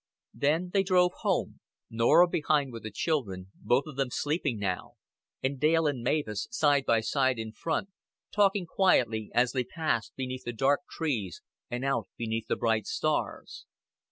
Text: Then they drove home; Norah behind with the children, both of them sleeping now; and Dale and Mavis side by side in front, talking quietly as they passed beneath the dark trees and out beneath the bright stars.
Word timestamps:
Then 0.33 0.71
they 0.73 0.81
drove 0.81 1.11
home; 1.19 1.59
Norah 1.91 2.27
behind 2.27 2.73
with 2.73 2.81
the 2.81 2.89
children, 2.89 3.51
both 3.53 3.85
of 3.85 3.97
them 3.97 4.09
sleeping 4.09 4.57
now; 4.57 4.93
and 5.43 5.59
Dale 5.59 5.85
and 5.85 6.01
Mavis 6.01 6.47
side 6.49 6.87
by 6.87 7.01
side 7.01 7.37
in 7.37 7.51
front, 7.51 7.89
talking 8.31 8.65
quietly 8.65 9.29
as 9.35 9.51
they 9.51 9.63
passed 9.63 10.15
beneath 10.15 10.43
the 10.45 10.53
dark 10.53 10.81
trees 10.89 11.43
and 11.69 11.85
out 11.85 12.07
beneath 12.17 12.47
the 12.47 12.55
bright 12.55 12.87
stars. 12.87 13.67